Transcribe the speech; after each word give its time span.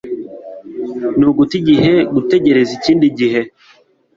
Ni 1.17 1.23
uguta 1.29 1.53
igihe 1.61 1.93
gutegereza 2.13 2.71
ikindi 2.79 3.05
gihe. 3.19 3.41